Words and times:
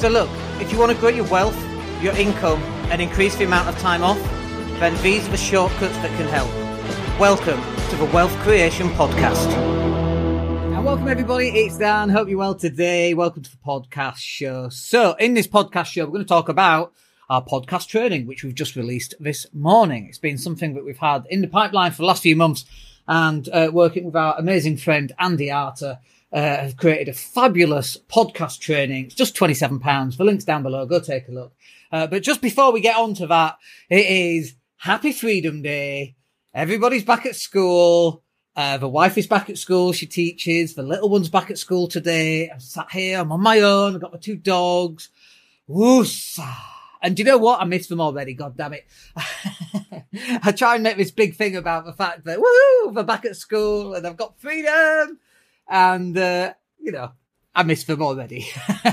So 0.00 0.08
look, 0.08 0.30
if 0.62 0.72
you 0.72 0.78
want 0.78 0.92
to 0.92 0.96
grow 0.96 1.10
your 1.10 1.26
wealth, 1.26 1.62
your 2.02 2.16
income, 2.16 2.62
and 2.90 3.02
increase 3.02 3.36
the 3.36 3.44
amount 3.44 3.68
of 3.68 3.78
time 3.80 4.02
off, 4.02 4.18
then 4.80 4.96
these 5.02 5.28
are 5.28 5.30
the 5.30 5.36
shortcuts 5.36 5.94
that 5.98 6.08
can 6.16 6.26
help. 6.26 6.48
Welcome 7.20 7.60
to 7.90 7.96
the 7.96 8.06
Wealth 8.06 8.34
Creation 8.38 8.88
Podcast. 8.92 9.46
And 10.74 10.86
welcome 10.86 11.06
everybody, 11.06 11.48
it's 11.48 11.76
Dan. 11.76 12.08
Hope 12.08 12.30
you're 12.30 12.38
well 12.38 12.54
today. 12.54 13.12
Welcome 13.12 13.42
to 13.42 13.50
the 13.50 13.58
podcast 13.58 14.16
show. 14.16 14.70
So 14.70 15.12
in 15.16 15.34
this 15.34 15.46
podcast 15.46 15.88
show, 15.88 16.06
we're 16.06 16.12
going 16.12 16.24
to 16.24 16.28
talk 16.28 16.48
about 16.48 16.94
our 17.28 17.44
podcast 17.44 17.88
training, 17.88 18.26
which 18.26 18.42
we've 18.42 18.54
just 18.54 18.76
released 18.76 19.14
this 19.20 19.48
morning. 19.52 20.06
It's 20.06 20.16
been 20.16 20.38
something 20.38 20.72
that 20.76 20.84
we've 20.86 20.96
had 20.96 21.26
in 21.28 21.42
the 21.42 21.46
pipeline 21.46 21.90
for 21.90 21.98
the 21.98 22.06
last 22.06 22.22
few 22.22 22.36
months 22.36 22.64
and 23.06 23.46
uh, 23.50 23.68
working 23.70 24.06
with 24.06 24.16
our 24.16 24.38
amazing 24.38 24.78
friend 24.78 25.12
Andy 25.18 25.50
Arter 25.50 25.98
uh, 26.32 26.38
have 26.38 26.76
created 26.76 27.08
a 27.08 27.12
fabulous 27.12 27.96
podcast 28.08 28.60
training. 28.60 29.06
It's 29.06 29.14
just 29.14 29.36
£27. 29.36 30.16
The 30.16 30.24
link's 30.24 30.44
down 30.44 30.62
below. 30.62 30.86
Go 30.86 31.00
take 31.00 31.28
a 31.28 31.32
look. 31.32 31.52
Uh, 31.90 32.06
but 32.06 32.22
just 32.22 32.40
before 32.40 32.72
we 32.72 32.80
get 32.80 32.96
on 32.96 33.14
to 33.14 33.26
that, 33.26 33.58
it 33.88 34.06
is 34.06 34.54
Happy 34.76 35.12
Freedom 35.12 35.62
Day. 35.62 36.14
Everybody's 36.54 37.04
back 37.04 37.26
at 37.26 37.36
school. 37.36 38.22
Uh, 38.54 38.76
the 38.76 38.88
wife 38.88 39.18
is 39.18 39.26
back 39.26 39.50
at 39.50 39.58
school. 39.58 39.92
She 39.92 40.06
teaches. 40.06 40.74
The 40.74 40.82
little 40.82 41.08
one's 41.08 41.28
back 41.28 41.50
at 41.50 41.58
school 41.58 41.88
today. 41.88 42.48
I'm 42.50 42.60
sat 42.60 42.90
here. 42.92 43.18
I'm 43.18 43.32
on 43.32 43.40
my 43.40 43.60
own. 43.60 43.94
I've 43.94 44.00
got 44.00 44.12
my 44.12 44.18
two 44.18 44.36
dogs. 44.36 45.08
Woosa. 45.68 46.54
And 47.02 47.16
do 47.16 47.22
you 47.22 47.28
know 47.28 47.38
what? 47.38 47.60
I 47.60 47.64
miss 47.64 47.86
them 47.86 48.00
already. 48.00 48.34
God 48.34 48.56
damn 48.56 48.74
it. 48.74 48.86
I 50.42 50.52
try 50.52 50.74
and 50.74 50.84
make 50.84 50.96
this 50.96 51.10
big 51.10 51.34
thing 51.34 51.56
about 51.56 51.86
the 51.86 51.92
fact 51.92 52.24
that, 52.24 52.38
woo, 52.40 52.92
they're 52.92 53.04
back 53.04 53.24
at 53.24 53.36
school 53.36 53.94
and 53.94 54.06
I've 54.06 54.18
got 54.18 54.38
freedom 54.40 55.18
and 55.70 56.18
uh, 56.18 56.52
you 56.78 56.92
know 56.92 57.12
I 57.54 57.62
miss 57.62 57.84
them 57.84 58.02
already. 58.02 58.46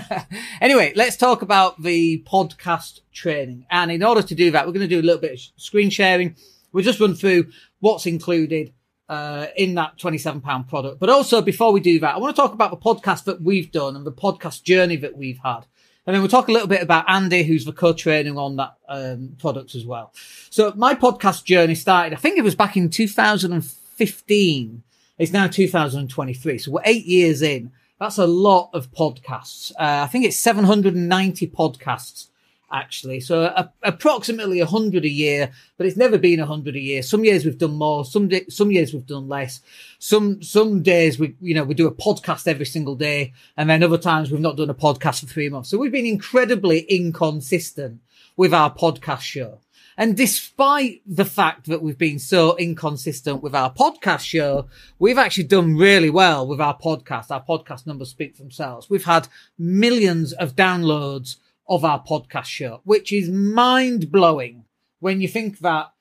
anyway, 0.61 0.93
let's 0.95 1.15
talk 1.15 1.41
about 1.41 1.81
the 1.81 2.23
podcast 2.27 3.01
training. 3.11 3.65
And 3.69 3.91
in 3.91 4.03
order 4.03 4.21
to 4.21 4.35
do 4.35 4.51
that, 4.51 4.65
we're 4.65 4.73
going 4.73 4.87
to 4.87 4.95
do 4.95 4.99
a 4.99 5.05
little 5.05 5.21
bit 5.21 5.33
of 5.33 5.39
screen 5.61 5.89
sharing. 5.89 6.35
We'll 6.71 6.83
just 6.83 6.99
run 6.99 7.13
through 7.13 7.51
what's 7.79 8.05
included 8.05 8.73
uh, 9.09 9.47
in 9.55 9.75
that 9.75 9.97
£27 9.97 10.67
product. 10.67 10.99
But 10.99 11.09
also, 11.09 11.41
before 11.41 11.71
we 11.71 11.79
do 11.79 11.99
that, 11.99 12.15
I 12.15 12.17
want 12.17 12.35
to 12.35 12.41
talk 12.41 12.53
about 12.53 12.71
the 12.71 12.77
podcast 12.77 13.25
that 13.25 13.41
we've 13.41 13.71
done 13.71 13.95
and 13.95 14.05
the 14.05 14.11
podcast 14.11 14.63
journey 14.63 14.95
that 14.97 15.15
we've 15.15 15.39
had. 15.43 15.61
And 16.05 16.13
then 16.13 16.21
we'll 16.21 16.29
talk 16.29 16.47
a 16.47 16.53
little 16.53 16.67
bit 16.67 16.81
about 16.81 17.09
Andy, 17.09 17.43
who's 17.43 17.65
the 17.65 17.73
co-training 17.73 18.37
on 18.37 18.55
that 18.55 18.75
um, 18.87 19.35
product 19.39 19.75
as 19.75 19.85
well. 19.85 20.13
So 20.49 20.73
my 20.75 20.95
podcast 20.95 21.43
journey 21.43 21.75
started, 21.75 22.13
I 22.13 22.17
think 22.17 22.37
it 22.37 22.43
was 22.43 22.55
back 22.55 22.75
in 22.75 22.89
2015 22.89 24.83
it's 25.17 25.33
now 25.33 25.47
2023. 25.47 26.57
So 26.57 26.71
we're 26.71 26.81
eight 26.85 27.05
years 27.05 27.41
in. 27.41 27.71
That's 27.99 28.17
a 28.17 28.27
lot 28.27 28.69
of 28.73 28.91
podcasts. 28.91 29.71
Uh, 29.71 30.03
I 30.03 30.07
think 30.07 30.25
it's 30.25 30.37
790 30.37 31.47
podcasts 31.47 32.27
actually. 32.71 33.19
So 33.19 33.43
uh, 33.43 33.67
approximately 33.83 34.59
100 34.59 35.05
a 35.05 35.09
year, 35.09 35.51
but 35.77 35.87
it's 35.87 35.97
never 35.97 36.17
been 36.17 36.39
100 36.39 36.75
a 36.75 36.79
year. 36.79 37.01
Some 37.01 37.23
years 37.23 37.45
we've 37.45 37.57
done 37.57 37.75
more, 37.75 38.05
some 38.05 38.29
some 38.49 38.71
years 38.71 38.93
we've 38.93 39.05
done 39.05 39.27
less. 39.27 39.61
Some 39.99 40.43
some 40.43 40.83
days 40.83 41.17
we 41.17 41.35
you 41.41 41.53
know, 41.55 41.63
we 41.63 41.73
do 41.73 41.87
a 41.87 41.93
podcast 41.93 42.47
every 42.47 42.65
single 42.65 42.95
day 42.95 43.33
and 43.55 43.69
then 43.69 43.83
other 43.83 43.97
times 43.97 44.31
we've 44.31 44.41
not 44.41 44.57
done 44.57 44.69
a 44.69 44.75
podcast 44.75 45.21
for 45.21 45.27
3 45.27 45.49
months. 45.49 45.69
So 45.69 45.77
we've 45.77 45.91
been 45.91 46.05
incredibly 46.05 46.81
inconsistent 46.81 48.01
with 48.35 48.53
our 48.53 48.73
podcast 48.73 49.21
show. 49.21 49.59
And 49.97 50.15
despite 50.15 51.01
the 51.07 51.25
fact 51.25 51.65
that 51.65 51.81
we've 51.81 51.97
been 51.97 52.19
so 52.19 52.55
inconsistent 52.57 53.41
with 53.41 53.55
our 53.55 53.73
podcast 53.73 54.21
show, 54.21 54.67
we've 54.99 55.17
actually 55.17 55.45
done 55.45 55.75
really 55.75 56.11
well 56.11 56.47
with 56.47 56.61
our 56.61 56.77
podcast. 56.77 57.31
Our 57.31 57.43
podcast 57.43 57.87
numbers 57.87 58.09
speak 58.09 58.35
for 58.35 58.43
themselves. 58.43 58.89
We've 58.89 59.05
had 59.05 59.27
millions 59.57 60.33
of 60.33 60.55
downloads 60.55 61.37
of 61.67 61.83
our 61.83 62.03
podcast 62.03 62.45
show, 62.45 62.81
which 62.83 63.11
is 63.11 63.29
mind 63.29 64.11
blowing 64.11 64.65
when 64.99 65.21
you 65.21 65.27
think 65.27 65.59
that 65.59 65.91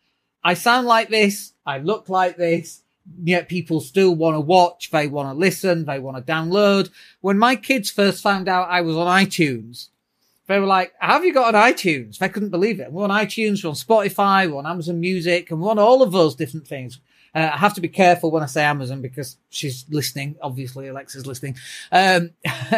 I 0.42 0.54
sound 0.54 0.86
like 0.86 1.08
this, 1.08 1.52
I 1.64 1.78
look 1.78 2.08
like 2.08 2.36
this, 2.36 2.82
yet 3.22 3.48
people 3.48 3.80
still 3.80 4.14
want 4.14 4.36
to 4.36 4.40
watch, 4.40 4.90
they 4.90 5.06
want 5.06 5.28
to 5.28 5.38
listen, 5.38 5.84
they 5.84 5.98
want 5.98 6.16
to 6.16 6.32
download. 6.32 6.90
When 7.20 7.38
my 7.38 7.56
kids 7.56 7.90
first 7.90 8.22
found 8.22 8.48
out 8.48 8.68
I 8.70 8.80
was 8.80 8.96
on 8.96 9.06
iTunes, 9.06 9.88
they 10.46 10.58
were 10.58 10.66
like, 10.66 10.92
have 11.00 11.24
you 11.24 11.34
got 11.34 11.54
on 11.54 11.72
iTunes? 11.72 12.18
They 12.18 12.28
couldn't 12.28 12.50
believe 12.50 12.80
it. 12.80 12.92
We're 12.92 13.04
on 13.04 13.10
iTunes, 13.10 13.64
we're 13.64 13.70
on 13.70 13.76
Spotify, 13.76 14.50
we're 14.50 14.58
on 14.58 14.66
Amazon 14.66 15.00
Music, 15.00 15.50
and 15.50 15.60
we're 15.60 15.70
on 15.70 15.78
all 15.78 16.02
of 16.02 16.12
those 16.12 16.36
different 16.36 16.66
things. 16.66 17.00
Uh, 17.34 17.50
I 17.52 17.58
have 17.58 17.74
to 17.74 17.80
be 17.80 17.88
careful 17.88 18.30
when 18.30 18.42
I 18.42 18.46
say 18.46 18.64
Amazon 18.64 19.02
because 19.02 19.36
she's 19.50 19.84
listening. 19.90 20.36
Obviously, 20.40 20.88
Alexa's 20.88 21.26
listening. 21.26 21.56
Um, 21.92 22.30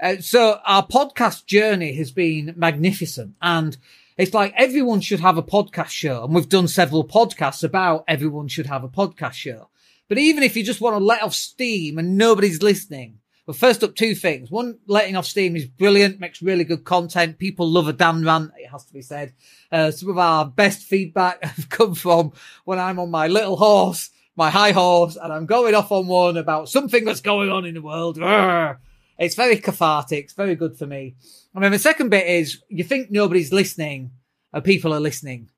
uh, 0.00 0.16
so 0.20 0.60
our 0.66 0.86
podcast 0.86 1.46
journey 1.46 1.94
has 1.94 2.10
been 2.10 2.52
magnificent 2.56 3.36
and 3.40 3.76
it's 4.18 4.34
like 4.34 4.52
everyone 4.56 5.00
should 5.00 5.20
have 5.20 5.38
a 5.38 5.42
podcast 5.42 5.88
show. 5.88 6.24
And 6.24 6.34
we've 6.34 6.48
done 6.48 6.68
several 6.68 7.06
podcasts 7.06 7.64
about 7.64 8.04
everyone 8.08 8.48
should 8.48 8.66
have 8.66 8.84
a 8.84 8.88
podcast 8.88 9.34
show. 9.34 9.68
But 10.08 10.18
even 10.18 10.42
if 10.42 10.56
you 10.56 10.64
just 10.64 10.80
want 10.80 10.94
to 10.96 11.04
let 11.04 11.22
off 11.22 11.34
steam 11.34 11.98
and 11.98 12.16
nobody's 12.16 12.62
listening, 12.62 13.18
but 13.46 13.54
first 13.56 13.84
up, 13.84 13.94
two 13.94 14.16
things. 14.16 14.50
One, 14.50 14.78
letting 14.86 15.16
off 15.16 15.24
steam 15.24 15.54
is 15.54 15.66
brilliant, 15.66 16.18
makes 16.18 16.42
really 16.42 16.64
good 16.64 16.84
content. 16.84 17.38
People 17.38 17.70
love 17.70 17.86
a 17.86 17.92
Dan 17.92 18.24
rant, 18.24 18.50
it 18.58 18.68
has 18.68 18.84
to 18.86 18.92
be 18.92 19.02
said. 19.02 19.32
Uh, 19.70 19.92
some 19.92 20.10
of 20.10 20.18
our 20.18 20.44
best 20.44 20.82
feedback 20.82 21.42
have 21.44 21.68
come 21.68 21.94
from 21.94 22.32
when 22.64 22.80
I'm 22.80 22.98
on 22.98 23.10
my 23.10 23.28
little 23.28 23.56
horse, 23.56 24.10
my 24.34 24.50
high 24.50 24.72
horse, 24.72 25.16
and 25.16 25.32
I'm 25.32 25.46
going 25.46 25.74
off 25.74 25.92
on 25.92 26.08
one 26.08 26.36
about 26.36 26.68
something 26.68 27.04
that's 27.04 27.20
going 27.20 27.50
on 27.50 27.64
in 27.64 27.74
the 27.74 27.82
world. 27.82 28.18
It's 29.18 29.34
very 29.36 29.56
cathartic. 29.56 30.24
It's 30.24 30.34
very 30.34 30.56
good 30.56 30.76
for 30.76 30.86
me. 30.86 31.14
I 31.54 31.60
mean, 31.60 31.72
the 31.72 31.78
second 31.78 32.10
bit 32.10 32.26
is 32.26 32.62
you 32.68 32.84
think 32.84 33.10
nobody's 33.10 33.52
listening 33.52 34.10
and 34.52 34.64
people 34.64 34.92
are 34.92 35.00
listening. 35.00 35.48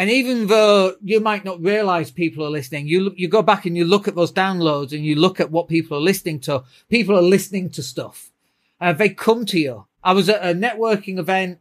And 0.00 0.08
even 0.08 0.46
though 0.46 0.94
you 1.02 1.20
might 1.20 1.44
not 1.44 1.60
realize 1.60 2.10
people 2.10 2.42
are 2.42 2.48
listening, 2.48 2.88
you 2.88 3.12
you 3.18 3.28
go 3.28 3.42
back 3.42 3.66
and 3.66 3.76
you 3.76 3.84
look 3.84 4.08
at 4.08 4.14
those 4.14 4.32
downloads 4.32 4.92
and 4.92 5.04
you 5.04 5.14
look 5.14 5.40
at 5.40 5.50
what 5.50 5.68
people 5.68 5.94
are 5.94 6.00
listening 6.00 6.40
to. 6.40 6.64
People 6.88 7.18
are 7.18 7.34
listening 7.36 7.68
to 7.68 7.82
stuff. 7.82 8.32
Uh, 8.80 8.94
they 8.94 9.10
come 9.10 9.44
to 9.44 9.60
you. 9.60 9.84
I 10.02 10.14
was 10.14 10.30
at 10.30 10.42
a 10.42 10.54
networking 10.54 11.18
event, 11.18 11.58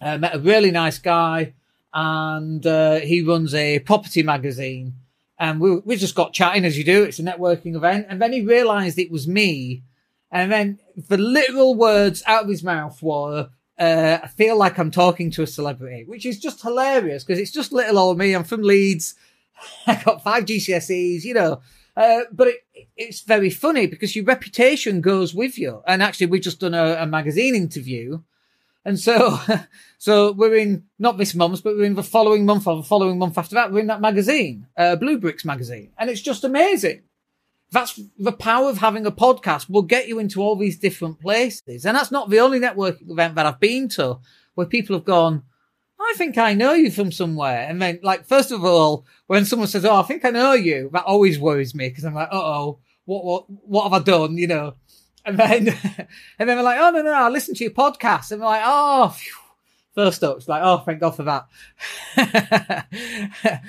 uh, 0.00 0.16
met 0.16 0.36
a 0.36 0.38
really 0.38 0.70
nice 0.70 1.00
guy, 1.00 1.54
and 1.92 2.64
uh, 2.64 3.00
he 3.00 3.22
runs 3.22 3.52
a 3.52 3.80
property 3.80 4.22
magazine. 4.22 4.94
And 5.36 5.60
we 5.60 5.78
we 5.78 5.96
just 5.96 6.14
got 6.14 6.32
chatting 6.32 6.64
as 6.64 6.78
you 6.78 6.84
do. 6.84 7.02
It's 7.02 7.18
a 7.18 7.24
networking 7.24 7.74
event, 7.74 8.06
and 8.08 8.22
then 8.22 8.32
he 8.32 8.42
realised 8.42 8.96
it 8.96 9.10
was 9.10 9.26
me. 9.26 9.82
And 10.30 10.52
then 10.52 10.78
the 10.96 11.18
literal 11.18 11.74
words 11.74 12.22
out 12.28 12.44
of 12.44 12.48
his 12.48 12.62
mouth 12.62 13.02
were, 13.02 13.50
uh, 13.78 14.18
I 14.22 14.28
feel 14.28 14.56
like 14.56 14.78
I'm 14.78 14.90
talking 14.90 15.30
to 15.32 15.42
a 15.42 15.46
celebrity, 15.46 16.04
which 16.04 16.24
is 16.24 16.38
just 16.38 16.62
hilarious 16.62 17.24
because 17.24 17.38
it's 17.38 17.50
just 17.50 17.72
little 17.72 17.98
old 17.98 18.18
me. 18.18 18.34
I'm 18.34 18.44
from 18.44 18.62
Leeds. 18.62 19.14
I 19.86 20.00
got 20.02 20.22
five 20.22 20.44
GCSEs, 20.44 21.24
you 21.24 21.34
know. 21.34 21.60
Uh, 21.96 22.20
but 22.30 22.48
it, 22.48 22.88
it's 22.96 23.20
very 23.20 23.50
funny 23.50 23.86
because 23.86 24.14
your 24.14 24.24
reputation 24.24 25.00
goes 25.00 25.34
with 25.34 25.58
you. 25.58 25.82
And 25.86 26.02
actually, 26.02 26.26
we've 26.26 26.42
just 26.42 26.60
done 26.60 26.74
a, 26.74 26.96
a 27.00 27.06
magazine 27.06 27.54
interview. 27.54 28.20
And 28.84 28.98
so, 28.98 29.38
so 29.98 30.32
we're 30.32 30.56
in 30.56 30.84
not 30.98 31.18
this 31.18 31.34
month, 31.34 31.62
but 31.62 31.76
we're 31.76 31.84
in 31.84 31.94
the 31.94 32.02
following 32.02 32.46
month 32.46 32.66
or 32.66 32.76
the 32.76 32.82
following 32.82 33.18
month 33.18 33.36
after 33.36 33.54
that. 33.56 33.72
We're 33.72 33.80
in 33.80 33.88
that 33.88 34.00
magazine, 34.00 34.66
uh, 34.76 34.96
Blue 34.96 35.18
Bricks 35.18 35.44
magazine. 35.44 35.90
And 35.98 36.08
it's 36.08 36.20
just 36.20 36.44
amazing. 36.44 37.02
That's 37.72 38.00
the 38.18 38.32
power 38.32 38.70
of 38.70 38.78
having 38.78 39.06
a 39.06 39.10
podcast 39.10 39.68
will 39.68 39.82
get 39.82 40.08
you 40.08 40.18
into 40.18 40.40
all 40.40 40.56
these 40.56 40.78
different 40.78 41.20
places. 41.20 41.84
And 41.84 41.96
that's 41.96 42.12
not 42.12 42.30
the 42.30 42.40
only 42.40 42.60
networking 42.60 43.10
event 43.10 43.34
that 43.34 43.46
I've 43.46 43.60
been 43.60 43.88
to 43.90 44.18
where 44.54 44.66
people 44.66 44.96
have 44.96 45.04
gone, 45.04 45.42
I 46.00 46.14
think 46.16 46.38
I 46.38 46.54
know 46.54 46.72
you 46.72 46.90
from 46.90 47.10
somewhere. 47.10 47.66
And 47.68 47.80
then, 47.80 48.00
like, 48.02 48.26
first 48.26 48.52
of 48.52 48.64
all, 48.64 49.06
when 49.26 49.44
someone 49.44 49.68
says, 49.68 49.84
Oh, 49.84 49.96
I 49.96 50.02
think 50.02 50.24
I 50.24 50.30
know 50.30 50.52
you, 50.52 50.90
that 50.92 51.04
always 51.04 51.38
worries 51.38 51.74
me 51.74 51.88
because 51.88 52.04
I'm 52.04 52.14
like, 52.14 52.28
Uh 52.30 52.40
oh, 52.40 52.78
what, 53.04 53.24
what, 53.24 53.44
what 53.48 53.82
have 53.84 53.92
I 53.92 54.04
done? 54.04 54.36
You 54.36 54.46
know? 54.46 54.74
And 55.24 55.38
then, 55.38 55.68
and 56.38 56.48
then 56.48 56.56
they're 56.56 56.62
like, 56.62 56.78
Oh, 56.80 56.90
no, 56.90 57.02
no, 57.02 57.12
I 57.12 57.28
listen 57.28 57.54
to 57.56 57.64
your 57.64 57.72
podcast. 57.72 58.30
And 58.30 58.40
they're 58.40 58.48
like, 58.48 58.62
Oh, 58.64 59.08
phew. 59.08 59.32
first 59.94 60.22
up, 60.22 60.36
it's 60.36 60.48
like, 60.48 60.62
Oh, 60.64 60.78
thank 60.78 61.00
God 61.00 61.16
for 61.16 61.24
that. 62.16 62.86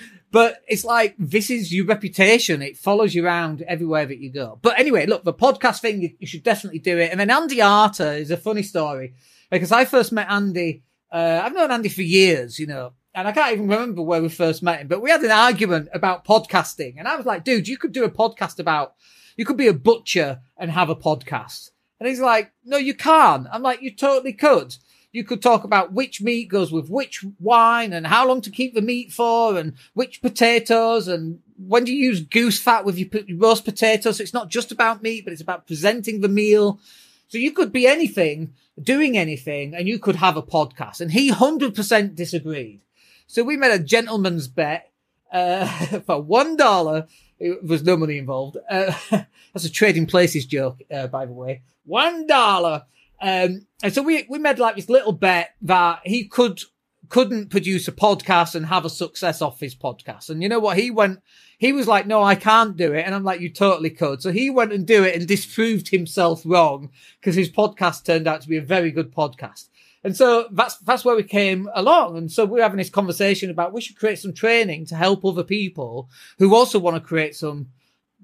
But 0.31 0.61
it's 0.67 0.83
like, 0.83 1.15
this 1.17 1.49
is 1.49 1.73
your 1.73 1.85
reputation. 1.85 2.61
It 2.61 2.77
follows 2.77 3.15
you 3.15 3.25
around 3.25 3.61
everywhere 3.61 4.05
that 4.05 4.19
you 4.19 4.31
go. 4.31 4.59
But 4.61 4.77
anyway, 4.77 5.05
look, 5.05 5.23
the 5.23 5.33
podcast 5.33 5.79
thing, 5.79 6.01
you, 6.01 6.11
you 6.19 6.27
should 6.27 6.43
definitely 6.43 6.79
do 6.79 6.97
it. 6.97 7.11
And 7.11 7.19
then 7.19 7.31
Andy 7.31 7.61
Arter 7.61 8.13
is 8.13 8.29
a 8.29 8.37
funny 8.37 8.63
story 8.63 9.13
because 9.49 9.71
I 9.71 9.85
first 9.85 10.11
met 10.11 10.29
Andy, 10.29 10.83
uh, 11.11 11.41
I've 11.43 11.53
known 11.53 11.71
Andy 11.71 11.89
for 11.89 12.01
years, 12.01 12.59
you 12.59 12.67
know, 12.67 12.93
and 13.15 13.27
I 13.27 13.31
can't 13.31 13.53
even 13.53 13.69
remember 13.69 14.01
where 14.01 14.21
we 14.21 14.29
first 14.29 14.61
met 14.61 14.81
him, 14.81 14.87
but 14.87 15.01
we 15.01 15.09
had 15.09 15.23
an 15.23 15.31
argument 15.31 15.87
about 15.93 16.25
podcasting. 16.25 16.95
And 16.97 17.07
I 17.07 17.15
was 17.15 17.25
like, 17.25 17.45
dude, 17.45 17.67
you 17.67 17.77
could 17.77 17.93
do 17.93 18.03
a 18.03 18.11
podcast 18.11 18.59
about, 18.59 18.95
you 19.37 19.45
could 19.45 19.57
be 19.57 19.67
a 19.67 19.73
butcher 19.73 20.41
and 20.57 20.69
have 20.69 20.89
a 20.89 20.95
podcast. 20.95 21.71
And 21.99 22.07
he's 22.07 22.19
like, 22.19 22.51
no, 22.63 22.77
you 22.77 22.93
can't. 22.93 23.47
I'm 23.51 23.63
like, 23.63 23.81
you 23.81 23.95
totally 23.95 24.33
could 24.33 24.75
you 25.11 25.23
could 25.23 25.41
talk 25.41 25.63
about 25.63 25.93
which 25.93 26.21
meat 26.21 26.49
goes 26.49 26.71
with 26.71 26.89
which 26.89 27.25
wine 27.39 27.93
and 27.93 28.05
how 28.05 28.27
long 28.27 28.41
to 28.41 28.51
keep 28.51 28.73
the 28.73 28.81
meat 28.81 29.11
for 29.11 29.57
and 29.57 29.73
which 29.93 30.21
potatoes 30.21 31.07
and 31.07 31.39
when 31.57 31.83
do 31.83 31.93
you 31.93 32.09
use 32.09 32.21
goose 32.21 32.59
fat 32.59 32.85
with 32.85 32.97
your 32.97 33.09
roast 33.37 33.65
potatoes. 33.65 34.19
It's 34.19 34.33
not 34.33 34.49
just 34.49 34.71
about 34.71 35.01
meat, 35.01 35.23
but 35.23 35.33
it's 35.33 35.41
about 35.41 35.65
presenting 35.65 36.21
the 36.21 36.27
meal. 36.27 36.79
So 37.29 37.37
you 37.37 37.51
could 37.51 37.71
be 37.71 37.87
anything, 37.87 38.53
doing 38.81 39.17
anything, 39.17 39.75
and 39.75 39.87
you 39.87 39.99
could 39.99 40.17
have 40.17 40.37
a 40.37 40.43
podcast. 40.43 41.01
And 41.01 41.11
he 41.11 41.31
100% 41.31 42.15
disagreed. 42.15 42.81
So 43.25 43.43
we 43.43 43.57
made 43.57 43.71
a 43.71 43.79
gentleman's 43.79 44.47
bet 44.47 44.91
uh, 45.31 45.65
for 46.05 46.21
one 46.21 46.55
dollar. 46.55 47.07
There 47.39 47.55
was 47.61 47.83
no 47.83 47.97
money 47.97 48.17
involved. 48.17 48.57
Uh, 48.69 48.93
that's 49.53 49.65
a 49.65 49.71
trading 49.71 50.07
places 50.07 50.45
joke, 50.45 50.81
uh, 50.91 51.07
by 51.07 51.25
the 51.25 51.33
way. 51.33 51.61
One 51.85 52.27
dollar. 52.27 52.85
Um, 53.21 53.65
and 53.83 53.93
so 53.93 54.01
we, 54.01 54.25
we 54.29 54.39
made 54.39 54.59
like 54.59 54.75
this 54.75 54.89
little 54.89 55.11
bet 55.11 55.55
that 55.61 56.01
he 56.03 56.27
could, 56.27 56.61
couldn't 57.09 57.49
produce 57.49 57.87
a 57.87 57.91
podcast 57.91 58.55
and 58.55 58.65
have 58.67 58.85
a 58.85 58.89
success 58.89 59.41
off 59.41 59.59
his 59.59 59.75
podcast. 59.75 60.29
And 60.29 60.43
you 60.43 60.49
know 60.49 60.59
what? 60.59 60.77
He 60.77 60.91
went, 60.91 61.21
he 61.57 61.73
was 61.73 61.87
like, 61.87 62.05
no, 62.05 62.21
I 62.21 62.35
can't 62.35 62.77
do 62.77 62.93
it. 62.93 63.05
And 63.05 63.15
I'm 63.15 63.23
like, 63.23 63.39
you 63.39 63.49
totally 63.49 63.89
could. 63.89 64.21
So 64.21 64.31
he 64.31 64.49
went 64.49 64.73
and 64.73 64.85
do 64.85 65.03
it 65.03 65.15
and 65.15 65.27
disproved 65.27 65.89
himself 65.89 66.41
wrong 66.45 66.91
because 67.19 67.35
his 67.35 67.51
podcast 67.51 68.05
turned 68.05 68.27
out 68.27 68.41
to 68.41 68.49
be 68.49 68.57
a 68.57 68.61
very 68.61 68.91
good 68.91 69.13
podcast. 69.13 69.69
And 70.03 70.15
so 70.15 70.47
that's, 70.51 70.77
that's 70.77 71.03
where 71.03 71.15
we 71.15 71.23
came 71.23 71.67
along. 71.73 72.17
And 72.17 72.31
so 72.31 72.45
we're 72.45 72.61
having 72.61 72.77
this 72.77 72.89
conversation 72.89 73.49
about 73.49 73.73
we 73.73 73.81
should 73.81 73.97
create 73.97 74.19
some 74.19 74.33
training 74.33 74.85
to 74.87 74.95
help 74.95 75.25
other 75.25 75.43
people 75.43 76.09
who 76.37 76.55
also 76.55 76.79
want 76.79 76.95
to 76.95 77.01
create 77.01 77.35
some 77.35 77.69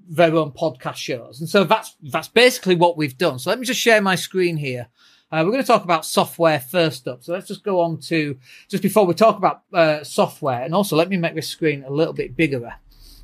their 0.08 0.34
own 0.34 0.52
podcast 0.52 0.96
shows. 0.96 1.40
And 1.40 1.48
so 1.48 1.64
that's, 1.64 1.96
that's 2.02 2.28
basically 2.28 2.74
what 2.74 2.96
we've 2.96 3.16
done. 3.16 3.38
So 3.38 3.50
let 3.50 3.58
me 3.58 3.66
just 3.66 3.80
share 3.80 4.02
my 4.02 4.14
screen 4.14 4.56
here. 4.56 4.88
Uh, 5.32 5.42
we're 5.44 5.50
going 5.50 5.62
to 5.62 5.66
talk 5.66 5.84
about 5.84 6.04
software 6.04 6.60
first 6.60 7.08
up. 7.08 7.24
So 7.24 7.32
let's 7.32 7.48
just 7.48 7.64
go 7.64 7.80
on 7.80 7.98
to 8.02 8.38
just 8.68 8.82
before 8.82 9.06
we 9.06 9.14
talk 9.14 9.36
about 9.36 9.62
uh, 9.72 10.04
software. 10.04 10.62
And 10.62 10.74
also 10.74 10.94
let 10.96 11.08
me 11.08 11.16
make 11.16 11.34
this 11.34 11.48
screen 11.48 11.82
a 11.84 11.90
little 11.90 12.12
bit 12.12 12.36
bigger. 12.36 12.74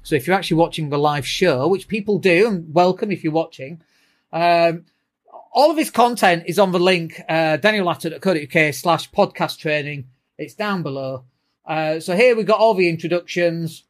So 0.03 0.17
if 0.17 0.27
you're 0.27 0.37
actually 0.37 0.57
watching 0.57 0.89
the 0.89 0.99
live 0.99 1.27
show, 1.27 1.69
which 1.69 1.87
people 1.87 2.19
do, 2.19 2.49
and 2.49 2.75
welcome 2.75 3.13
if 3.13 3.23
you're 3.23 3.33
watching, 3.33 3.83
um, 4.33 4.87
all 5.53 5.71
of 5.71 5.77
his 5.77 5.91
content 5.91 6.45
is 6.47 6.59
on 6.59 6.73
the 6.73 6.79
link, 6.79 7.21
uh, 7.29 7.59
daniellatto.co.uk 7.59 8.75
slash 8.75 9.11
podcast 9.11 9.59
training. 9.59 10.07
It's 10.39 10.55
down 10.55 10.83
below. 10.83 11.25
Uh, 11.67 12.01
so 12.01 12.17
here 12.17 12.35
we've 12.35 12.47
got 12.47 12.59
all 12.59 12.75
the 12.75 12.89
introductions. 12.89 13.85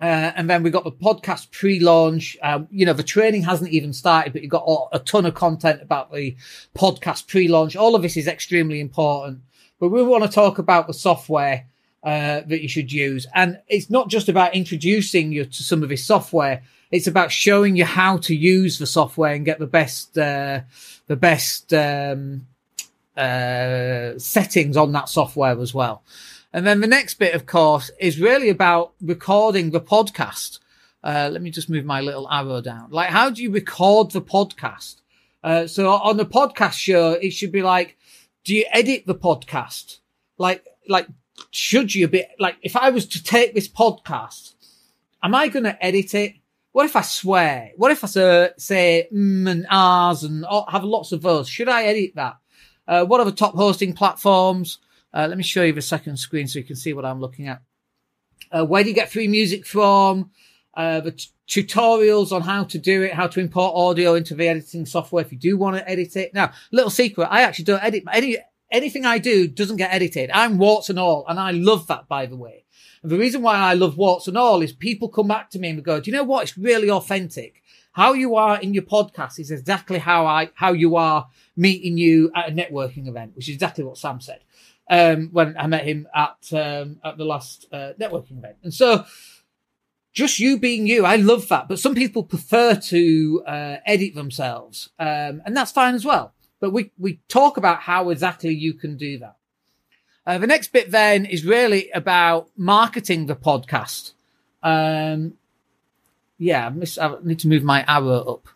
Uh, 0.00 0.30
and 0.36 0.50
then 0.50 0.62
we 0.62 0.70
got 0.70 0.84
the 0.84 0.92
podcast 0.92 1.50
pre-launch. 1.52 2.36
Um, 2.42 2.68
you 2.70 2.84
know, 2.84 2.92
the 2.92 3.02
training 3.02 3.42
hasn't 3.42 3.70
even 3.70 3.92
started, 3.92 4.32
but 4.32 4.42
you've 4.42 4.50
got 4.50 4.88
a 4.92 4.98
ton 4.98 5.24
of 5.24 5.34
content 5.34 5.80
about 5.80 6.12
the 6.12 6.36
podcast 6.76 7.28
pre-launch. 7.28 7.76
All 7.76 7.94
of 7.94 8.02
this 8.02 8.16
is 8.16 8.26
extremely 8.26 8.80
important, 8.80 9.40
but 9.80 9.88
we 9.88 10.02
want 10.02 10.24
to 10.24 10.30
talk 10.30 10.58
about 10.58 10.86
the 10.86 10.94
software 10.94 11.66
uh, 12.02 12.42
that 12.46 12.62
you 12.62 12.68
should 12.68 12.92
use. 12.92 13.26
And 13.34 13.58
it's 13.68 13.90
not 13.90 14.08
just 14.10 14.28
about 14.28 14.54
introducing 14.54 15.32
you 15.32 15.46
to 15.46 15.62
some 15.62 15.82
of 15.82 15.88
this 15.88 16.04
software. 16.04 16.62
It's 16.90 17.06
about 17.06 17.32
showing 17.32 17.74
you 17.74 17.84
how 17.84 18.18
to 18.18 18.36
use 18.36 18.78
the 18.78 18.86
software 18.86 19.32
and 19.32 19.44
get 19.44 19.58
the 19.58 19.66
best, 19.66 20.16
uh, 20.16 20.60
the 21.06 21.16
best, 21.16 21.72
um, 21.72 22.46
uh, 23.16 24.18
settings 24.18 24.76
on 24.76 24.92
that 24.92 25.08
software 25.08 25.58
as 25.58 25.72
well. 25.72 26.02
And 26.56 26.66
then 26.66 26.80
the 26.80 26.86
next 26.86 27.18
bit, 27.18 27.34
of 27.34 27.44
course, 27.44 27.90
is 28.00 28.18
really 28.18 28.48
about 28.48 28.94
recording 29.02 29.72
the 29.72 29.80
podcast. 29.80 30.58
Uh, 31.04 31.28
let 31.30 31.42
me 31.42 31.50
just 31.50 31.68
move 31.68 31.84
my 31.84 32.00
little 32.00 32.26
arrow 32.32 32.62
down. 32.62 32.88
Like, 32.90 33.10
how 33.10 33.28
do 33.28 33.42
you 33.42 33.50
record 33.50 34.12
the 34.12 34.22
podcast? 34.22 35.02
Uh, 35.44 35.66
so 35.66 35.90
on 35.90 36.16
the 36.16 36.24
podcast 36.24 36.72
show, 36.72 37.10
it 37.12 37.32
should 37.32 37.52
be 37.52 37.60
like, 37.60 37.98
do 38.42 38.54
you 38.54 38.64
edit 38.72 39.04
the 39.04 39.14
podcast? 39.14 39.98
Like, 40.38 40.64
like, 40.88 41.08
should 41.50 41.94
you 41.94 42.08
be 42.08 42.24
like, 42.38 42.56
if 42.62 42.74
I 42.74 42.88
was 42.88 43.04
to 43.08 43.22
take 43.22 43.54
this 43.54 43.68
podcast, 43.68 44.54
am 45.22 45.34
I 45.34 45.48
going 45.48 45.64
to 45.64 45.84
edit 45.84 46.14
it? 46.14 46.36
What 46.72 46.86
if 46.86 46.96
I 46.96 47.02
swear? 47.02 47.72
What 47.76 47.92
if 47.92 48.02
I 48.02 48.06
say, 48.06 48.50
say 48.56 49.08
mm 49.12 49.46
and 49.46 49.66
ahs 49.70 50.24
and 50.24 50.46
have 50.70 50.84
lots 50.84 51.12
of 51.12 51.20
those? 51.20 51.50
Should 51.50 51.68
I 51.68 51.84
edit 51.84 52.12
that? 52.14 52.38
Uh, 52.88 53.04
what 53.04 53.20
are 53.20 53.26
the 53.26 53.32
top 53.32 53.54
hosting 53.56 53.92
platforms? 53.92 54.78
Uh, 55.14 55.26
let 55.28 55.38
me 55.38 55.44
show 55.44 55.62
you 55.62 55.72
the 55.72 55.82
second 55.82 56.18
screen 56.18 56.46
so 56.46 56.58
you 56.58 56.64
can 56.64 56.76
see 56.76 56.92
what 56.92 57.04
I'm 57.04 57.20
looking 57.20 57.48
at. 57.48 57.62
Uh, 58.50 58.64
where 58.64 58.82
do 58.82 58.88
you 58.88 58.94
get 58.94 59.10
free 59.10 59.28
music 59.28 59.66
from? 59.66 60.30
Uh, 60.74 61.00
the 61.00 61.12
t- 61.12 61.30
tutorials 61.48 62.32
on 62.32 62.42
how 62.42 62.64
to 62.64 62.78
do 62.78 63.02
it, 63.02 63.14
how 63.14 63.26
to 63.26 63.40
import 63.40 63.72
audio 63.74 64.14
into 64.14 64.34
the 64.34 64.46
editing 64.46 64.84
software 64.84 65.24
if 65.24 65.32
you 65.32 65.38
do 65.38 65.56
want 65.56 65.76
to 65.76 65.88
edit 65.88 66.16
it. 66.16 66.34
Now, 66.34 66.52
little 66.70 66.90
secret, 66.90 67.28
I 67.30 67.42
actually 67.42 67.64
don't 67.64 67.82
edit 67.82 68.04
any 68.12 68.36
anything 68.70 69.06
I 69.06 69.18
do 69.18 69.46
doesn't 69.48 69.76
get 69.76 69.92
edited. 69.92 70.30
I'm 70.32 70.58
warts 70.58 70.90
and 70.90 70.98
all, 70.98 71.24
and 71.28 71.38
I 71.38 71.52
love 71.52 71.86
that, 71.86 72.08
by 72.08 72.26
the 72.26 72.36
way. 72.36 72.64
And 73.02 73.10
the 73.10 73.18
reason 73.18 73.42
why 73.42 73.56
I 73.56 73.74
love 73.74 73.96
warts 73.96 74.28
and 74.28 74.36
all 74.36 74.62
is 74.62 74.72
people 74.72 75.08
come 75.08 75.28
back 75.28 75.50
to 75.50 75.58
me 75.58 75.70
and 75.70 75.84
go, 75.84 76.00
do 76.00 76.10
you 76.10 76.16
know 76.16 76.24
what? 76.24 76.42
It's 76.42 76.58
really 76.58 76.90
authentic. 76.90 77.62
How 77.92 78.12
you 78.12 78.36
are 78.36 78.60
in 78.60 78.74
your 78.74 78.82
podcast 78.82 79.38
is 79.38 79.50
exactly 79.50 79.98
how 79.98 80.26
I, 80.26 80.50
how 80.54 80.72
you 80.72 80.96
are 80.96 81.28
meeting 81.56 81.96
you 81.96 82.30
at 82.34 82.50
a 82.50 82.52
networking 82.52 83.08
event, 83.08 83.34
which 83.34 83.48
is 83.48 83.54
exactly 83.54 83.84
what 83.84 83.96
Sam 83.96 84.20
said. 84.20 84.40
Um, 84.88 85.30
when 85.32 85.56
I 85.58 85.66
met 85.66 85.84
him 85.84 86.06
at, 86.14 86.36
um, 86.52 87.00
at 87.02 87.18
the 87.18 87.24
last, 87.24 87.66
uh, 87.72 87.92
networking 88.00 88.38
event. 88.38 88.56
And 88.62 88.72
so, 88.72 89.04
just 90.12 90.38
you 90.38 90.58
being 90.58 90.86
you, 90.86 91.04
I 91.04 91.16
love 91.16 91.48
that. 91.48 91.68
But 91.68 91.80
some 91.80 91.94
people 91.94 92.22
prefer 92.22 92.76
to, 92.76 93.42
uh, 93.46 93.76
edit 93.84 94.14
themselves. 94.14 94.90
Um, 94.98 95.42
and 95.44 95.56
that's 95.56 95.72
fine 95.72 95.94
as 95.94 96.04
well. 96.04 96.34
But 96.60 96.70
we, 96.70 96.92
we 96.98 97.20
talk 97.28 97.56
about 97.56 97.80
how 97.80 98.10
exactly 98.10 98.54
you 98.54 98.74
can 98.74 98.96
do 98.96 99.18
that. 99.18 99.36
Uh, 100.26 100.38
the 100.38 100.46
next 100.46 100.72
bit 100.72 100.90
then 100.90 101.24
is 101.24 101.44
really 101.44 101.90
about 101.90 102.48
marketing 102.56 103.26
the 103.26 103.36
podcast. 103.36 104.12
Um, 104.62 105.34
yeah, 106.38 106.66
I, 106.66 106.70
miss, 106.70 106.98
I 106.98 107.14
need 107.22 107.38
to 107.40 107.48
move 107.48 107.62
my 107.62 107.84
arrow 107.86 108.20
up. 108.34 108.48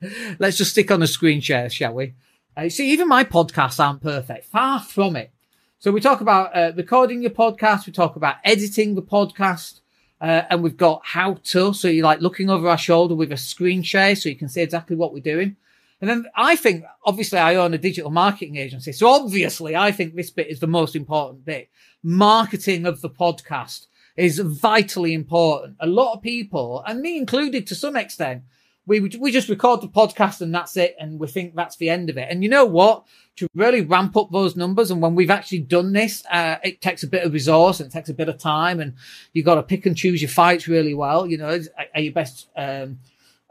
Let's 0.38 0.56
just 0.56 0.70
stick 0.70 0.90
on 0.90 1.00
the 1.00 1.06
screen 1.06 1.40
share, 1.40 1.68
shall 1.68 1.94
we? 1.94 2.14
Uh, 2.56 2.68
see, 2.68 2.90
even 2.92 3.08
my 3.08 3.24
podcasts 3.24 3.84
aren't 3.84 4.02
perfect. 4.02 4.46
Far 4.46 4.80
from 4.80 5.16
it. 5.16 5.30
So 5.78 5.92
we 5.92 6.00
talk 6.00 6.22
about 6.22 6.56
uh, 6.56 6.72
recording 6.74 7.20
your 7.20 7.32
podcast. 7.32 7.86
We 7.86 7.92
talk 7.92 8.16
about 8.16 8.36
editing 8.44 8.94
the 8.94 9.02
podcast. 9.02 9.80
Uh, 10.18 10.42
and 10.48 10.62
we've 10.62 10.78
got 10.78 11.02
how 11.04 11.34
to. 11.44 11.74
So 11.74 11.88
you're 11.88 12.02
like 12.02 12.22
looking 12.22 12.48
over 12.48 12.66
our 12.66 12.78
shoulder 12.78 13.14
with 13.14 13.30
a 13.30 13.36
screen 13.36 13.82
share 13.82 14.16
so 14.16 14.30
you 14.30 14.36
can 14.36 14.48
see 14.48 14.62
exactly 14.62 14.96
what 14.96 15.12
we're 15.12 15.20
doing. 15.20 15.56
And 16.00 16.08
then 16.08 16.26
I 16.34 16.56
think, 16.56 16.84
obviously, 17.04 17.38
I 17.38 17.56
own 17.56 17.74
a 17.74 17.78
digital 17.78 18.10
marketing 18.10 18.56
agency. 18.56 18.92
So 18.92 19.08
obviously, 19.08 19.76
I 19.76 19.92
think 19.92 20.14
this 20.14 20.30
bit 20.30 20.46
is 20.46 20.60
the 20.60 20.66
most 20.66 20.96
important 20.96 21.44
bit. 21.44 21.68
Marketing 22.02 22.86
of 22.86 23.02
the 23.02 23.10
podcast 23.10 23.86
is 24.16 24.38
vitally 24.38 25.12
important. 25.12 25.76
A 25.80 25.86
lot 25.86 26.14
of 26.14 26.22
people, 26.22 26.82
and 26.86 27.02
me 27.02 27.18
included 27.18 27.66
to 27.66 27.74
some 27.74 27.96
extent, 27.96 28.44
we, 28.86 29.00
we 29.00 29.32
just 29.32 29.48
record 29.48 29.80
the 29.80 29.88
podcast 29.88 30.40
and 30.40 30.54
that's 30.54 30.76
it. 30.76 30.96
And 30.98 31.18
we 31.18 31.26
think 31.26 31.54
that's 31.54 31.76
the 31.76 31.90
end 31.90 32.08
of 32.08 32.16
it. 32.16 32.28
And 32.30 32.42
you 32.42 32.48
know 32.48 32.64
what? 32.64 33.04
To 33.36 33.48
really 33.54 33.82
ramp 33.82 34.16
up 34.16 34.30
those 34.30 34.56
numbers. 34.56 34.90
And 34.90 35.02
when 35.02 35.14
we've 35.14 35.30
actually 35.30 35.60
done 35.60 35.92
this, 35.92 36.24
uh, 36.30 36.56
it 36.62 36.80
takes 36.80 37.02
a 37.02 37.08
bit 37.08 37.24
of 37.24 37.32
resource 37.32 37.80
and 37.80 37.90
it 37.90 37.92
takes 37.92 38.08
a 38.08 38.14
bit 38.14 38.28
of 38.28 38.38
time 38.38 38.80
and 38.80 38.94
you've 39.32 39.44
got 39.44 39.56
to 39.56 39.62
pick 39.62 39.86
and 39.86 39.96
choose 39.96 40.22
your 40.22 40.28
fights 40.28 40.68
really 40.68 40.94
well. 40.94 41.26
You 41.26 41.38
know, 41.38 41.60
are 41.94 42.00
you 42.00 42.12
best, 42.12 42.48
um, 42.56 42.98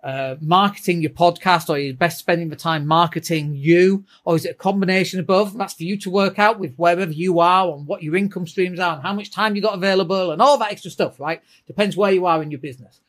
uh, 0.06 0.36
marketing 0.40 1.02
your 1.02 1.12
podcast 1.12 1.68
or 1.68 1.80
you 1.80 1.92
best 1.92 2.20
spending 2.20 2.50
the 2.50 2.56
time 2.56 2.86
marketing 2.86 3.56
you 3.56 4.06
or 4.24 4.36
is 4.36 4.46
it 4.46 4.52
a 4.52 4.54
combination 4.54 5.20
of 5.20 5.26
both 5.26 5.58
that's 5.58 5.74
for 5.74 5.82
you 5.82 5.98
to 5.98 6.12
work 6.12 6.38
out 6.38 6.60
with 6.60 6.76
wherever 6.76 7.12
you 7.12 7.40
are 7.40 7.74
and 7.74 7.88
what 7.88 8.04
your 8.04 8.16
income 8.16 8.46
streams 8.46 8.80
are 8.80 8.94
and 8.94 9.02
how 9.02 9.14
much 9.14 9.32
time 9.32 9.56
you 9.56 9.64
got 9.64 9.74
available 9.74 10.30
and 10.30 10.44
all 10.44 10.60
that 10.60 10.72
extra 10.72 10.92
stuff 10.92 11.20
right 11.20 11.42
depends 11.66 11.98
where 11.98 12.12
you 12.12 12.28
are 12.28 12.44
in 12.44 12.52
your 12.52 12.60
business 12.60 13.02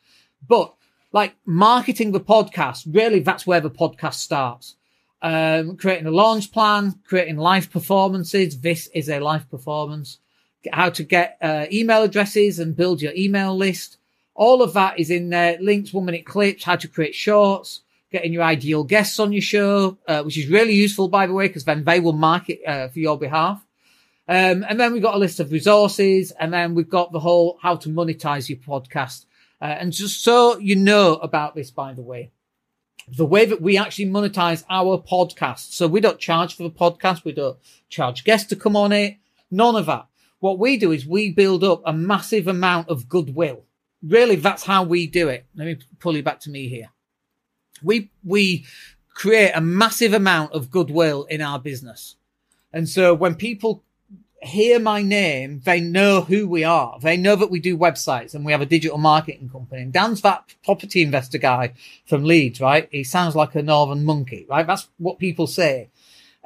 but 0.47 0.73
like 1.11 1.35
marketing 1.45 2.11
the 2.11 2.19
podcast 2.19 2.87
really 2.91 3.19
that's 3.19 3.47
where 3.47 3.61
the 3.61 3.69
podcast 3.69 4.15
starts 4.15 4.75
um, 5.21 5.77
creating 5.77 6.07
a 6.07 6.11
launch 6.11 6.51
plan 6.51 6.99
creating 7.07 7.37
live 7.37 7.71
performances 7.71 8.59
this 8.61 8.87
is 8.93 9.09
a 9.09 9.19
live 9.19 9.49
performance 9.49 10.19
how 10.73 10.89
to 10.89 11.03
get 11.03 11.37
uh, 11.41 11.65
email 11.71 12.03
addresses 12.03 12.59
and 12.59 12.75
build 12.75 13.01
your 13.01 13.13
email 13.15 13.55
list 13.55 13.97
all 14.37 14.61
of 14.61 14.73
that 14.73 14.99
is 14.99 15.09
in 15.09 15.29
there. 15.29 15.57
Links, 15.59 15.91
one 15.91 16.05
minute 16.05 16.25
clips, 16.25 16.63
how 16.63 16.75
to 16.75 16.87
create 16.87 17.15
shorts, 17.15 17.81
getting 18.11 18.31
your 18.31 18.43
ideal 18.43 18.83
guests 18.83 19.19
on 19.19 19.33
your 19.33 19.41
show, 19.41 19.97
uh, 20.07 20.21
which 20.21 20.37
is 20.37 20.47
really 20.47 20.73
useful, 20.73 21.07
by 21.09 21.25
the 21.25 21.33
way, 21.33 21.47
because 21.47 21.65
then 21.65 21.83
they 21.83 21.99
will 21.99 22.13
market 22.13 22.61
uh, 22.65 22.87
for 22.87 22.99
your 22.99 23.17
behalf. 23.17 23.65
Um, 24.29 24.63
and 24.69 24.79
then 24.79 24.93
we've 24.93 25.01
got 25.01 25.15
a 25.15 25.17
list 25.17 25.39
of 25.39 25.51
resources, 25.51 26.31
and 26.39 26.53
then 26.53 26.75
we've 26.75 26.89
got 26.89 27.11
the 27.11 27.19
whole 27.19 27.57
how 27.61 27.77
to 27.77 27.89
monetize 27.89 28.47
your 28.47 28.59
podcast. 28.59 29.25
Uh, 29.61 29.65
and 29.65 29.91
just 29.91 30.23
so 30.23 30.57
you 30.57 30.75
know 30.75 31.15
about 31.15 31.55
this, 31.55 31.71
by 31.71 31.93
the 31.93 32.01
way, 32.01 32.31
the 33.07 33.25
way 33.25 33.45
that 33.45 33.61
we 33.61 33.77
actually 33.77 34.05
monetize 34.05 34.63
our 34.69 35.01
podcast. 35.01 35.71
So 35.73 35.87
we 35.87 36.01
don't 36.01 36.19
charge 36.19 36.55
for 36.55 36.63
the 36.63 36.69
podcast. 36.69 37.23
We 37.23 37.31
don't 37.31 37.57
charge 37.89 38.23
guests 38.23 38.49
to 38.49 38.55
come 38.55 38.75
on 38.75 38.91
it. 38.91 39.17
None 39.49 39.75
of 39.75 39.85
that. 39.85 40.07
What 40.39 40.59
we 40.59 40.77
do 40.77 40.91
is 40.91 41.05
we 41.05 41.31
build 41.31 41.63
up 41.63 41.81
a 41.85 41.93
massive 41.93 42.47
amount 42.47 42.89
of 42.89 43.09
goodwill 43.09 43.63
really 44.03 44.35
that's 44.35 44.63
how 44.63 44.83
we 44.83 45.07
do 45.07 45.29
it. 45.29 45.45
Let 45.55 45.65
me 45.65 45.77
pull 45.99 46.15
you 46.15 46.23
back 46.23 46.39
to 46.41 46.49
me 46.49 46.67
here. 46.67 46.89
We, 47.83 48.11
we 48.23 48.65
create 49.09 49.51
a 49.53 49.61
massive 49.61 50.13
amount 50.13 50.53
of 50.53 50.71
goodwill 50.71 51.25
in 51.25 51.41
our 51.41 51.59
business. 51.59 52.15
And 52.73 52.87
so 52.87 53.13
when 53.13 53.35
people 53.35 53.83
hear 54.41 54.79
my 54.79 55.01
name, 55.01 55.61
they 55.65 55.79
know 55.79 56.21
who 56.21 56.47
we 56.47 56.63
are. 56.63 56.99
They 56.99 57.17
know 57.17 57.35
that 57.35 57.49
we 57.49 57.59
do 57.59 57.77
websites 57.77 58.33
and 58.33 58.45
we 58.45 58.51
have 58.51 58.61
a 58.61 58.65
digital 58.65 58.97
marketing 58.97 59.49
company. 59.49 59.81
And 59.81 59.93
Dan's 59.93 60.21
that 60.21 60.55
property 60.63 61.01
investor 61.01 61.37
guy 61.37 61.73
from 62.05 62.23
Leeds, 62.23 62.61
right? 62.61 62.87
He 62.91 63.03
sounds 63.03 63.35
like 63.35 63.55
a 63.55 63.63
northern 63.63 64.05
monkey, 64.05 64.45
right? 64.49 64.67
That's 64.67 64.87
what 64.97 65.19
people 65.19 65.47
say. 65.47 65.89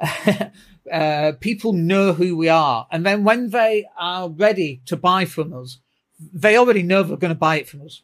uh, 0.92 1.32
people 1.40 1.72
know 1.72 2.12
who 2.12 2.36
we 2.36 2.48
are. 2.48 2.86
And 2.90 3.04
then 3.04 3.24
when 3.24 3.50
they 3.50 3.86
are 3.96 4.28
ready 4.28 4.80
to 4.86 4.96
buy 4.96 5.26
from 5.26 5.52
us, 5.52 5.78
they 6.18 6.56
already 6.56 6.82
know 6.82 7.02
they're 7.02 7.16
going 7.16 7.34
to 7.34 7.38
buy 7.38 7.56
it 7.56 7.68
from 7.68 7.82
us. 7.82 8.02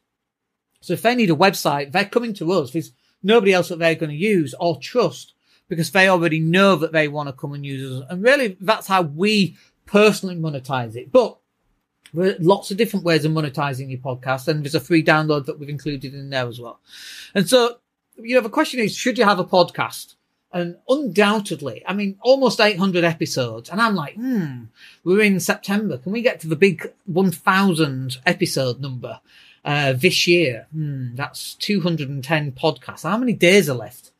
So 0.81 0.93
if 0.93 1.03
they 1.03 1.15
need 1.15 1.31
a 1.31 1.37
website, 1.37 1.93
they're 1.93 2.05
coming 2.05 2.35
to 2.35 2.53
us. 2.53 2.73
There's 2.73 2.93
nobody 3.23 3.53
else 3.53 3.69
that 3.69 3.79
they're 3.79 3.95
going 3.95 4.11
to 4.11 4.17
use 4.17 4.55
or 4.61 4.79
trust 4.79 5.35
because 5.69 5.91
they 5.91 6.09
already 6.09 6.41
know 6.41 6.77
that 6.77 6.93
they 6.93 7.09
want 7.09 7.29
to 7.29 7.33
come 7.33 7.53
and 7.53 7.65
use 7.65 8.01
us. 8.01 8.07
And 8.09 8.23
really, 8.23 8.57
that's 8.61 8.87
how 8.87 9.03
we 9.03 9.57
personally 9.89 10.37
monetize 10.37 10.95
it. 10.95 11.11
But 11.11 11.39
there 12.15 12.31
are 12.31 12.37
lots 12.39 12.71
of 12.71 12.77
different 12.77 13.05
ways 13.05 13.25
of 13.25 13.33
monetizing 13.33 13.91
your 13.91 13.99
podcast, 13.99 14.47
and 14.47 14.63
there's 14.63 14.75
a 14.75 14.81
free 14.81 15.03
download 15.03 15.47
that 15.47 15.59
we've 15.59 15.69
included 15.69 16.15
in 16.15 16.31
there 16.31 16.47
as 16.47 16.61
well. 16.61 16.81
And 17.35 17.49
so, 17.49 17.79
you 18.17 18.35
know, 18.35 18.41
the 18.41 18.49
question 18.49 18.81
is, 18.81 18.97
should 18.97 19.19
you 19.19 19.25
have 19.25 19.41
a 19.41 19.45
podcast? 19.45 20.15
And 20.51 20.77
undoubtedly, 20.89 21.83
I 21.87 21.93
mean, 21.93 22.17
almost 22.23 22.59
800 22.59 23.05
episodes. 23.05 23.69
And 23.69 23.83
I'm 23.83 23.95
like, 23.95 24.15
hmm, 24.15 24.65
we're 25.05 25.21
in 25.21 25.41
September. 25.41 25.99
Can 25.99 26.13
we 26.13 26.23
get 26.23 26.41
to 26.41 26.49
the 26.49 26.57
big 26.57 26.91
1000 27.05 28.17
episode 28.25 28.81
number, 28.81 29.21
uh, 29.63 29.93
this 29.93 30.27
year? 30.27 30.67
Hmm, 30.73 31.15
that's 31.17 31.55
210 31.57 32.53
podcasts. 32.53 33.03
How 33.03 33.19
many 33.19 33.35
days 33.35 33.69
are 33.69 33.75
left? 33.75 34.11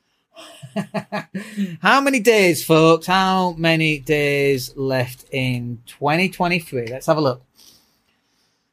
How 1.81 2.01
many 2.01 2.21
days, 2.21 2.65
folks? 2.65 3.07
How 3.07 3.53
many 3.53 3.99
days 3.99 4.77
left 4.77 5.25
in 5.33 5.83
2023? 5.87 6.87
Let's 6.89 7.07
have 7.07 7.17
a 7.17 7.21
look. 7.21 7.43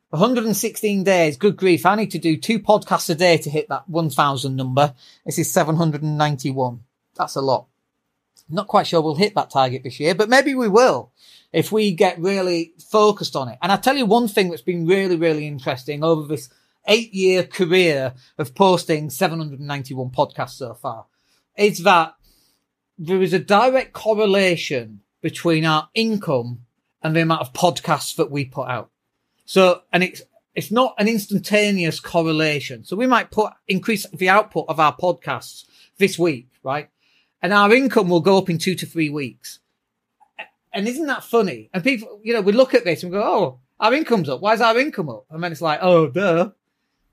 116 0.09 1.03
days. 1.03 1.37
Good 1.37 1.57
grief. 1.57 1.85
I 1.85 1.95
need 1.95 2.11
to 2.11 2.19
do 2.19 2.37
two 2.37 2.59
podcasts 2.59 3.09
a 3.09 3.15
day 3.15 3.37
to 3.37 3.49
hit 3.49 3.69
that 3.69 3.89
1000 3.89 4.55
number. 4.55 4.93
This 5.25 5.39
is 5.39 5.51
791. 5.51 6.79
That's 7.15 7.35
a 7.35 7.41
lot. 7.41 7.67
Not 8.47 8.67
quite 8.67 8.87
sure 8.87 9.01
we'll 9.01 9.15
hit 9.15 9.33
that 9.35 9.49
target 9.49 9.83
this 9.83 9.99
year, 9.99 10.13
but 10.13 10.29
maybe 10.29 10.53
we 10.53 10.67
will 10.67 11.11
if 11.51 11.71
we 11.71 11.91
get 11.91 12.19
really 12.19 12.73
focused 12.91 13.35
on 13.35 13.49
it. 13.49 13.57
And 13.61 13.71
I 13.71 13.77
tell 13.77 13.97
you 13.97 14.05
one 14.05 14.27
thing 14.27 14.49
that's 14.49 14.61
been 14.61 14.85
really, 14.85 15.15
really 15.15 15.47
interesting 15.47 16.03
over 16.03 16.27
this 16.27 16.49
eight 16.87 17.13
year 17.13 17.43
career 17.43 18.13
of 18.37 18.53
posting 18.53 19.09
791 19.09 20.11
podcasts 20.11 20.57
so 20.57 20.75
far 20.75 21.07
is 21.57 21.83
that 21.83 22.15
there 22.97 23.21
is 23.21 23.33
a 23.33 23.39
direct 23.39 23.93
correlation 23.93 25.01
between 25.21 25.65
our 25.65 25.89
income 25.93 26.61
and 27.01 27.15
the 27.15 27.21
amount 27.21 27.41
of 27.41 27.53
podcasts 27.53 28.15
that 28.15 28.31
we 28.31 28.45
put 28.45 28.67
out. 28.67 28.89
So, 29.45 29.81
and 29.91 30.03
it's, 30.03 30.21
it's 30.53 30.71
not 30.71 30.95
an 30.97 31.07
instantaneous 31.07 31.99
correlation. 31.99 32.83
So 32.83 32.95
we 32.95 33.07
might 33.07 33.31
put, 33.31 33.53
increase 33.67 34.07
the 34.11 34.29
output 34.29 34.65
of 34.69 34.79
our 34.79 34.95
podcasts 34.95 35.65
this 35.97 36.17
week, 36.17 36.47
right? 36.63 36.89
And 37.41 37.53
our 37.53 37.73
income 37.73 38.09
will 38.09 38.21
go 38.21 38.37
up 38.37 38.49
in 38.49 38.57
two 38.57 38.75
to 38.75 38.85
three 38.85 39.09
weeks. 39.09 39.59
And 40.73 40.87
isn't 40.87 41.07
that 41.07 41.23
funny? 41.23 41.69
And 41.73 41.83
people, 41.83 42.19
you 42.23 42.33
know, 42.33 42.41
we 42.41 42.51
look 42.51 42.73
at 42.73 42.83
this 42.83 43.03
and 43.03 43.11
go, 43.11 43.21
Oh, 43.21 43.59
our 43.79 43.93
income's 43.93 44.29
up. 44.29 44.41
Why 44.41 44.53
is 44.53 44.61
our 44.61 44.77
income 44.77 45.09
up? 45.09 45.25
And 45.29 45.43
then 45.43 45.51
it's 45.51 45.61
like, 45.61 45.79
Oh, 45.81 46.07
duh 46.07 46.51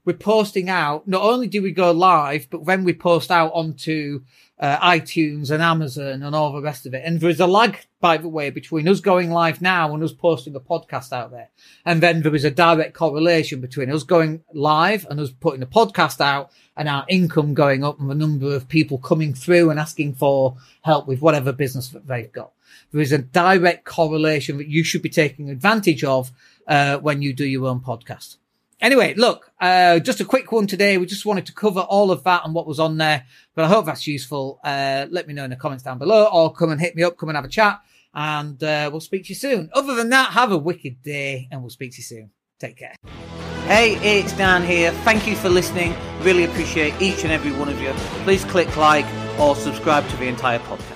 we're 0.04 0.14
posting 0.14 0.68
out. 0.68 1.06
Not 1.06 1.22
only 1.22 1.46
do 1.46 1.62
we 1.62 1.70
go 1.70 1.92
live, 1.92 2.48
but 2.50 2.64
then 2.64 2.84
we 2.84 2.92
post 2.92 3.30
out 3.30 3.52
onto 3.54 4.22
uh, 4.58 4.78
iTunes 4.78 5.50
and 5.50 5.62
Amazon 5.62 6.22
and 6.22 6.34
all 6.34 6.52
the 6.52 6.62
rest 6.62 6.86
of 6.86 6.94
it. 6.94 7.02
And 7.04 7.20
there's 7.20 7.40
a 7.40 7.46
lag, 7.46 7.78
by 8.00 8.16
the 8.16 8.28
way, 8.28 8.50
between 8.50 8.88
us 8.88 9.00
going 9.00 9.30
live 9.30 9.60
now 9.60 9.92
and 9.92 10.02
us 10.02 10.12
posting 10.12 10.54
a 10.54 10.60
podcast 10.60 11.12
out 11.12 11.30
there. 11.30 11.50
And 11.84 12.00
then 12.00 12.22
there 12.22 12.34
is 12.34 12.44
a 12.44 12.50
direct 12.50 12.94
correlation 12.94 13.60
between 13.60 13.90
us 13.90 14.04
going 14.04 14.42
live 14.52 15.06
and 15.10 15.18
us 15.18 15.30
putting 15.30 15.62
a 15.62 15.66
podcast 15.66 16.20
out 16.20 16.50
and 16.76 16.88
our 16.88 17.04
income 17.08 17.54
going 17.54 17.84
up 17.84 17.98
and 18.00 18.10
the 18.10 18.14
number 18.14 18.54
of 18.54 18.68
people 18.68 18.98
coming 18.98 19.34
through 19.34 19.70
and 19.70 19.80
asking 19.80 20.14
for 20.14 20.56
help 20.82 21.06
with 21.06 21.20
whatever 21.20 21.52
business 21.52 21.88
that 21.88 22.06
they've 22.06 22.32
got. 22.32 22.52
There 22.92 23.00
is 23.00 23.12
a 23.12 23.18
direct 23.18 23.84
correlation 23.84 24.58
that 24.58 24.68
you 24.68 24.84
should 24.84 25.02
be 25.02 25.08
taking 25.08 25.50
advantage 25.50 26.04
of 26.04 26.30
uh, 26.66 26.98
when 26.98 27.20
you 27.20 27.32
do 27.32 27.44
your 27.44 27.66
own 27.66 27.80
podcast. 27.80 28.36
Anyway, 28.82 29.14
look, 29.14 29.52
uh, 29.60 30.00
just 30.00 30.20
a 30.20 30.24
quick 30.24 30.50
one 30.50 30.66
today. 30.66 30.98
We 30.98 31.06
just 31.06 31.24
wanted 31.24 31.46
to 31.46 31.54
cover 31.54 31.80
all 31.80 32.10
of 32.10 32.24
that 32.24 32.44
and 32.44 32.52
what 32.52 32.66
was 32.66 32.80
on 32.80 32.98
there, 32.98 33.24
but 33.54 33.64
I 33.64 33.68
hope 33.68 33.86
that's 33.86 34.08
useful. 34.08 34.58
Uh, 34.64 35.06
let 35.08 35.28
me 35.28 35.34
know 35.34 35.44
in 35.44 35.50
the 35.50 35.56
comments 35.56 35.84
down 35.84 35.98
below 35.98 36.24
or 36.26 36.52
come 36.52 36.72
and 36.72 36.80
hit 36.80 36.96
me 36.96 37.04
up, 37.04 37.16
come 37.16 37.28
and 37.28 37.36
have 37.36 37.44
a 37.44 37.48
chat 37.48 37.80
and, 38.12 38.62
uh, 38.62 38.88
we'll 38.90 39.00
speak 39.00 39.22
to 39.24 39.28
you 39.30 39.34
soon. 39.34 39.70
Other 39.72 39.94
than 39.94 40.10
that, 40.10 40.32
have 40.32 40.50
a 40.50 40.58
wicked 40.58 41.02
day 41.02 41.48
and 41.50 41.62
we'll 41.62 41.70
speak 41.70 41.92
to 41.92 41.98
you 41.98 42.02
soon. 42.02 42.30
Take 42.58 42.76
care. 42.76 42.94
Hey, 43.66 43.94
it's 44.18 44.32
Dan 44.32 44.64
here. 44.64 44.90
Thank 45.04 45.26
you 45.26 45.36
for 45.36 45.48
listening. 45.48 45.94
Really 46.20 46.44
appreciate 46.44 47.00
each 47.00 47.22
and 47.22 47.32
every 47.32 47.52
one 47.52 47.68
of 47.68 47.80
you. 47.80 47.92
Please 48.24 48.44
click 48.44 48.76
like 48.76 49.06
or 49.38 49.54
subscribe 49.54 50.08
to 50.08 50.16
the 50.16 50.26
entire 50.26 50.58
podcast. 50.58 50.91